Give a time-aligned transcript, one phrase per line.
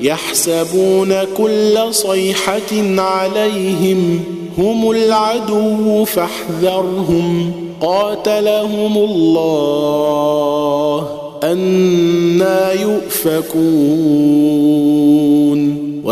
[0.00, 4.20] يحسبون كل صيحة عليهم
[4.58, 7.52] هم العدو فاحذرهم.
[7.80, 11.08] قاتلهم الله
[11.42, 13.58] أنا يؤفكون.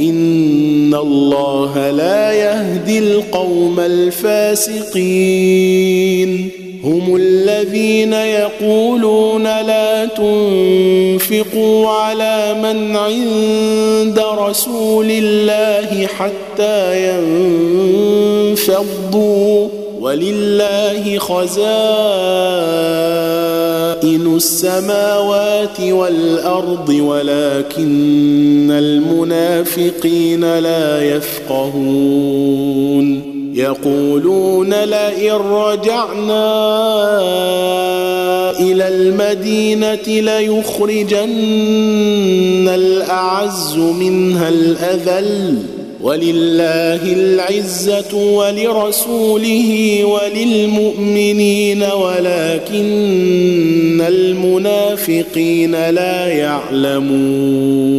[0.00, 4.88] ان الله لا يهدي القوم الفاسقين
[6.84, 17.08] هم الذين يقولون لا تنفقوا على من عند رسول الله حتى
[18.52, 19.68] ينفضوا
[20.00, 21.58] ولله خزائن
[24.36, 32.58] السماوات والأرض ولكن المنافقين لا يفقهون.
[33.54, 36.70] يقولون لئن رجعنا
[38.60, 41.28] إلى المدينة ليخرجن
[42.68, 45.77] الأعز منها الأذل.
[46.02, 52.88] ولله العزة ولرسوله وللمؤمنين ولكن
[54.08, 57.98] المنافقين لا يعلمون.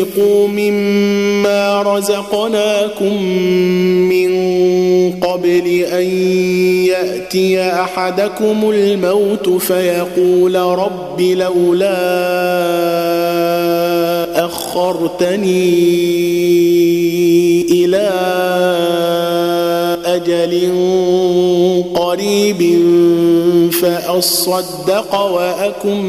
[0.00, 3.22] وانفقوا مما رزقناكم
[4.08, 4.30] من
[5.20, 6.06] قبل ان
[6.86, 12.00] ياتي احدكم الموت فيقول رب لولا
[14.44, 15.70] اخرتني
[17.70, 18.10] إلى
[20.26, 20.72] أجل
[21.94, 22.78] قريب
[23.72, 26.02] فأصدق وأكن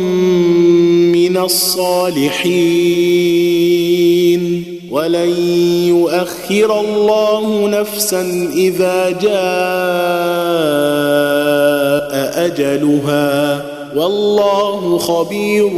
[1.11, 2.71] من الصالحين.
[4.91, 5.29] ولن
[5.87, 9.31] يؤخر الله نفسا إذا جاء
[12.45, 13.65] أجلها.
[13.95, 15.69] والله خبير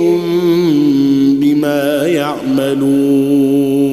[1.39, 3.92] بما يعملون.